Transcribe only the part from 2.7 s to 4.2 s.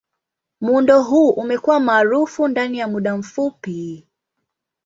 ya muda mfupi.